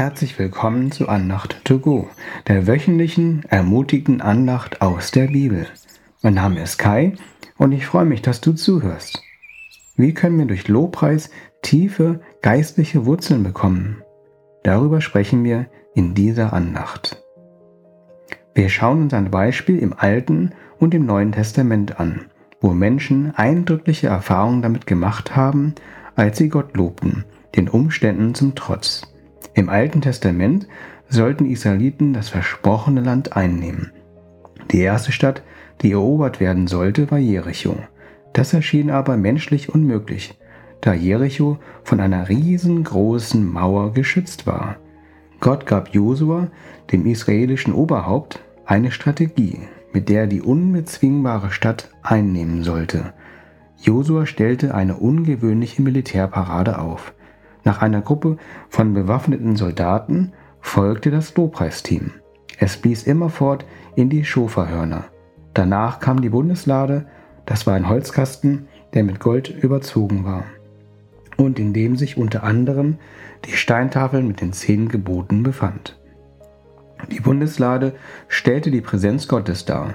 [0.00, 2.08] Herzlich willkommen zu Andacht to go,
[2.48, 5.66] der wöchentlichen, ermutigten Andacht aus der Bibel.
[6.22, 7.12] Mein Name ist Kai
[7.58, 9.22] und ich freue mich, dass du zuhörst.
[9.96, 11.28] Wie können wir durch Lobpreis
[11.60, 14.00] tiefe geistliche Wurzeln bekommen?
[14.62, 17.22] Darüber sprechen wir in dieser Andacht.
[18.54, 22.22] Wir schauen uns ein Beispiel im Alten und im Neuen Testament an,
[22.62, 25.74] wo Menschen eindrückliche Erfahrungen damit gemacht haben,
[26.16, 29.09] als sie Gott lobten, den Umständen zum Trotz.
[29.54, 30.68] Im Alten Testament
[31.08, 33.92] sollten Israeliten das versprochene Land einnehmen.
[34.70, 35.42] Die erste Stadt,
[35.82, 37.76] die erobert werden sollte, war Jericho.
[38.32, 40.38] Das erschien aber menschlich unmöglich,
[40.80, 44.76] da Jericho von einer riesengroßen Mauer geschützt war.
[45.40, 46.48] Gott gab Josua,
[46.92, 49.58] dem israelischen Oberhaupt, eine Strategie,
[49.92, 53.14] mit der er die unbezwingbare Stadt einnehmen sollte.
[53.78, 57.14] Josua stellte eine ungewöhnliche Militärparade auf.
[57.64, 58.36] Nach einer Gruppe
[58.68, 62.12] von bewaffneten Soldaten folgte das Lobpreisteam.
[62.58, 63.64] Es blies immerfort
[63.96, 65.04] in die Schofahörner.
[65.54, 67.06] Danach kam die Bundeslade,
[67.46, 70.44] das war ein Holzkasten, der mit Gold überzogen war
[71.36, 72.98] und in dem sich unter anderem
[73.46, 75.98] die Steintafel mit den zehn Geboten befand.
[77.10, 77.94] Die Bundeslade
[78.28, 79.94] stellte die Präsenz Gottes dar.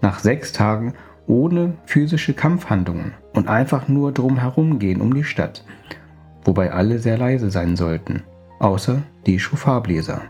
[0.00, 0.94] Nach sechs Tagen
[1.26, 5.64] ohne physische Kampfhandlungen und einfach nur drumherum gehen um die Stadt
[6.48, 8.22] wobei alle sehr leise sein sollten,
[8.58, 10.22] außer die Schufarbläser,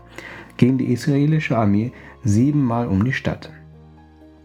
[0.57, 1.93] ging die israelische Armee
[2.25, 3.49] siebenmal um die Stadt.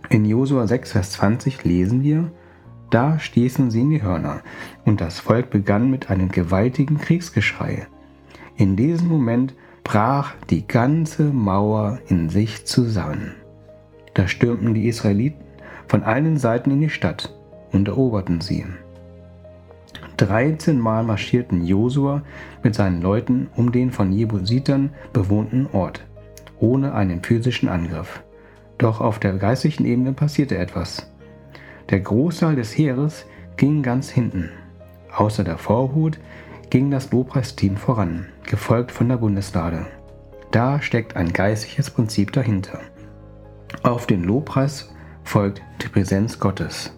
[0.09, 2.31] In Josua 6, Vers 20 lesen wir,
[2.91, 4.43] da stießen sie in die Hörner,
[4.85, 7.89] und das Volk begann mit einem gewaltigen Kriegsgeschrei.
[8.55, 13.35] In diesem Moment brach die ganze Mauer in sich zusammen.
[14.15, 15.43] Da stürmten die Israeliten
[15.89, 17.35] von allen Seiten in die Stadt
[17.73, 18.65] und eroberten sie.
[20.27, 22.23] 13 Mal marschierten Josua
[22.63, 26.05] mit seinen Leuten um den von Jebusitern bewohnten Ort,
[26.59, 28.23] ohne einen physischen Angriff.
[28.79, 31.11] Doch auf der geistlichen Ebene passierte etwas.
[31.91, 33.27] Der Großteil des Heeres
[33.57, 34.51] ging ganz hinten.
[35.15, 36.19] Außer der Vorhut
[36.71, 39.87] ging das Lobpreisteam voran, gefolgt von der Bundeslade.
[40.51, 42.81] Da steckt ein geistliches Prinzip dahinter.
[43.83, 44.93] Auf den Lobpreis
[45.23, 46.97] folgt die Präsenz Gottes.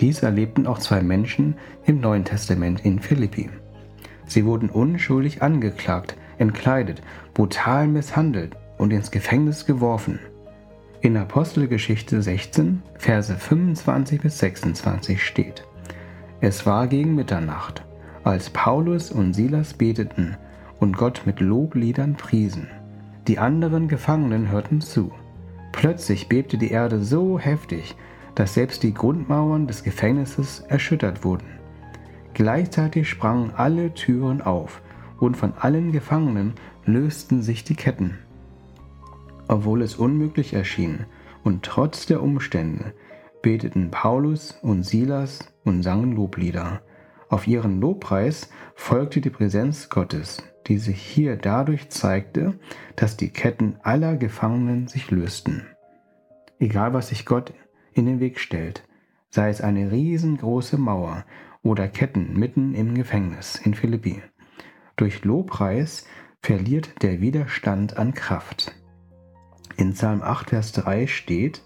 [0.00, 3.50] Dies erlebten auch zwei Menschen im Neuen Testament in Philippi.
[4.26, 7.02] Sie wurden unschuldig angeklagt, entkleidet,
[7.34, 10.18] brutal misshandelt und ins Gefängnis geworfen.
[11.02, 15.64] In Apostelgeschichte 16, Verse 25 bis 26 steht:
[16.40, 17.84] Es war gegen Mitternacht,
[18.24, 20.36] als Paulus und Silas beteten
[20.78, 22.68] und Gott mit Lobliedern priesen.
[23.28, 25.12] Die anderen Gefangenen hörten zu.
[25.72, 27.96] Plötzlich bebte die Erde so heftig,
[28.40, 31.58] dass selbst die Grundmauern des Gefängnisses erschüttert wurden.
[32.32, 34.80] Gleichzeitig sprangen alle Türen auf
[35.18, 36.54] und von allen Gefangenen
[36.86, 38.16] lösten sich die Ketten.
[39.46, 41.04] Obwohl es unmöglich erschien
[41.44, 42.94] und trotz der Umstände
[43.42, 46.80] beteten Paulus und Silas und sangen Loblieder.
[47.28, 52.58] Auf ihren Lobpreis folgte die Präsenz Gottes, die sich hier dadurch zeigte,
[52.96, 55.66] dass die Ketten aller Gefangenen sich lösten.
[56.58, 57.52] Egal was sich Gott
[57.94, 58.84] in den Weg stellt,
[59.28, 61.24] sei es eine riesengroße Mauer
[61.62, 64.22] oder Ketten mitten im Gefängnis in Philippi.
[64.96, 66.06] Durch Lobpreis
[66.42, 68.74] verliert der Widerstand an Kraft.
[69.76, 71.62] In Psalm 8, Vers 3 steht,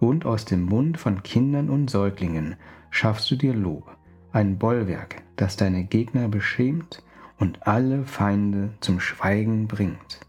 [0.00, 2.56] und aus dem Mund von Kindern und Säuglingen
[2.90, 3.96] schaffst du dir Lob,
[4.32, 7.02] ein Bollwerk, das deine Gegner beschämt
[7.38, 10.20] und alle Feinde zum Schweigen bringt.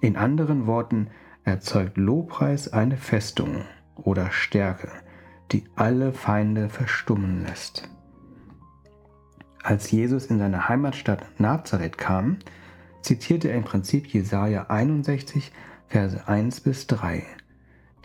[0.00, 1.08] In anderen Worten
[1.44, 3.64] erzeugt Lobpreis eine Festung,
[4.04, 4.88] oder Stärke,
[5.52, 7.88] die alle Feinde verstummen lässt.
[9.62, 12.38] Als Jesus in seine Heimatstadt Nazareth kam,
[13.02, 15.52] zitierte er im Prinzip Jesaja 61,
[15.88, 17.24] Verse 1 bis 3.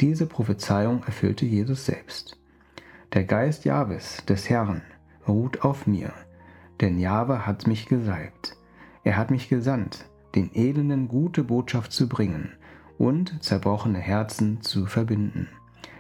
[0.02, 2.38] Diese Prophezeiung erfüllte Jesus selbst.
[3.14, 4.82] Der Geist Jahwes, des Herrn,
[5.28, 6.12] ruht auf mir,
[6.82, 8.58] denn Jahwe hat mich gesalbt.
[9.04, 12.52] Er hat mich gesandt, den Elenden gute Botschaft zu bringen
[12.98, 15.48] und zerbrochene Herzen zu verbinden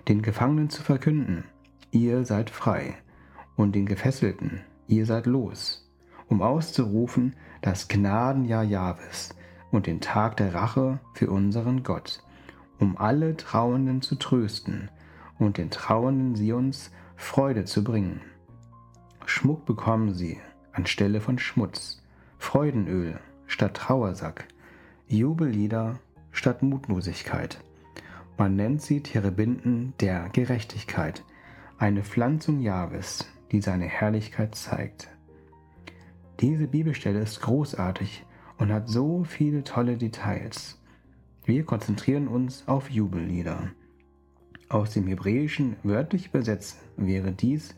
[0.07, 1.45] den Gefangenen zu verkünden,
[1.91, 2.95] ihr seid frei,
[3.55, 5.89] und den Gefesselten, ihr seid los,
[6.27, 9.35] um auszurufen das Gnadenjahr Jahwes
[9.71, 12.21] und den Tag der Rache für unseren Gott,
[12.79, 14.89] um alle Trauenden zu trösten
[15.39, 18.21] und den Trauenden Sions Freude zu bringen.
[19.25, 20.39] Schmuck bekommen sie
[20.71, 22.03] anstelle von Schmutz,
[22.37, 24.47] Freudenöl statt Trauersack,
[25.07, 25.99] Jubellieder
[26.31, 27.59] statt Mutlosigkeit
[28.37, 31.23] man nennt sie Terebinden der Gerechtigkeit,
[31.77, 35.09] eine Pflanzung Jahwes, die seine Herrlichkeit zeigt.
[36.39, 38.25] Diese Bibelstelle ist großartig
[38.57, 40.81] und hat so viele tolle Details.
[41.45, 43.71] Wir konzentrieren uns auf Jubellieder.
[44.67, 47.75] Aus dem Hebräischen wörtlich übersetzt wäre dies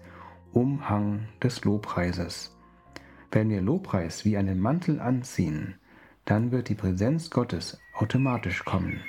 [0.53, 2.55] Umhang des Lobpreises.
[3.31, 5.75] Wenn wir Lobpreis wie einen Mantel anziehen,
[6.25, 9.01] dann wird die Präsenz Gottes automatisch kommen.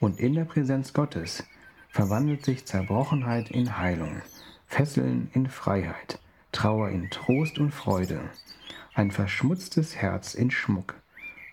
[0.00, 1.44] Und in der Präsenz Gottes
[1.90, 4.22] verwandelt sich Zerbrochenheit in Heilung,
[4.66, 6.18] Fesseln in Freiheit,
[6.50, 8.20] Trauer in Trost und Freude,
[8.94, 10.94] ein verschmutztes Herz in Schmuck,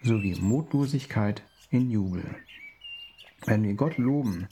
[0.01, 2.23] sowie Mutlosigkeit in Jubel.
[3.45, 4.47] Wenn wir Gott loben,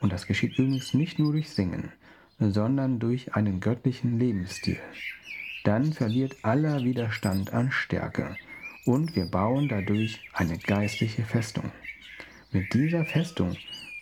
[0.00, 1.92] und das geschieht übrigens nicht nur durch Singen,
[2.38, 4.78] sondern durch einen göttlichen Lebensstil,
[5.64, 8.36] dann verliert aller Widerstand an Stärke
[8.86, 11.70] und wir bauen dadurch eine geistliche Festung.
[12.52, 13.56] Mit dieser Festung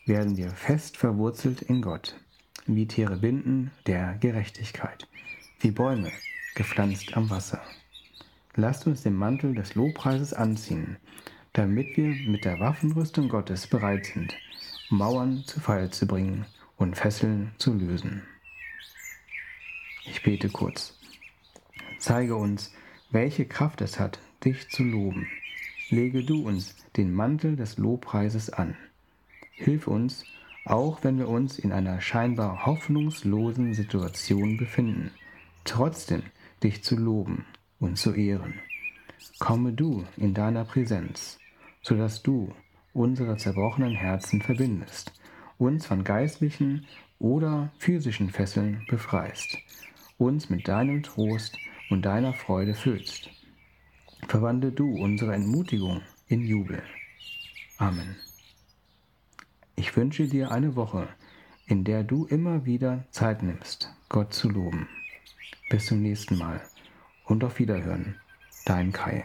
[0.06, 2.18] werden wir fest verwurzelt in Gott,
[2.66, 5.06] wie Terebinden der Gerechtigkeit,
[5.60, 6.10] wie Bäume
[6.54, 7.60] gepflanzt am Wasser.
[8.54, 10.96] Lasst uns den Mantel des Lobpreises anziehen,
[11.52, 14.34] damit wir mit der Waffenrüstung Gottes bereit sind,
[14.88, 16.46] Mauern zu Fall zu bringen
[16.78, 18.22] und Fesseln zu lösen.
[20.06, 20.98] Ich bete kurz.
[21.98, 22.72] Zeige uns,
[23.10, 25.28] welche Kraft es hat, dich zu loben.
[25.90, 28.76] Lege du uns den Mantel des Lobpreises an.
[29.52, 30.22] Hilf uns,
[30.66, 35.10] auch wenn wir uns in einer scheinbar hoffnungslosen Situation befinden,
[35.64, 36.24] trotzdem
[36.62, 37.46] dich zu loben
[37.80, 38.54] und zu ehren.
[39.38, 41.38] Komme du in deiner Präsenz,
[41.80, 42.52] sodass du
[42.92, 45.14] unsere zerbrochenen Herzen verbindest,
[45.56, 46.84] uns von geistlichen
[47.18, 49.56] oder physischen Fesseln befreist,
[50.18, 51.56] uns mit deinem Trost
[51.88, 53.30] und deiner Freude füllst.
[54.28, 56.82] Verwandle du unsere Entmutigung in Jubel.
[57.78, 58.14] Amen.
[59.74, 61.08] Ich wünsche dir eine Woche,
[61.64, 64.86] in der du immer wieder Zeit nimmst, Gott zu loben.
[65.70, 66.60] Bis zum nächsten Mal
[67.24, 68.16] und auf Wiederhören.
[68.66, 69.24] Dein Kai.